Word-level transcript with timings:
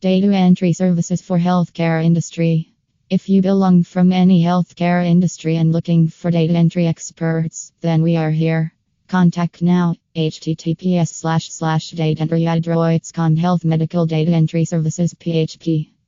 Data 0.00 0.32
entry 0.34 0.72
services 0.72 1.20
for 1.20 1.38
healthcare 1.38 2.02
industry. 2.02 2.72
If 3.10 3.28
you 3.28 3.42
belong 3.42 3.82
from 3.82 4.12
any 4.12 4.42
healthcare 4.42 5.04
industry 5.04 5.56
and 5.56 5.72
looking 5.74 6.08
for 6.08 6.30
data 6.30 6.54
entry 6.54 6.86
experts, 6.86 7.70
then 7.82 8.00
we 8.00 8.16
are 8.16 8.30
here. 8.30 8.72
Contact 9.08 9.60
now 9.60 9.96
https 10.16 11.08
slash 11.08 11.52
slash 11.52 11.90
data 11.90 12.22
entry 12.22 13.36
health 13.36 13.62
medical 13.62 14.06
data 14.06 14.32
entry 14.32 14.64
services 14.64 15.12
php 15.12 15.90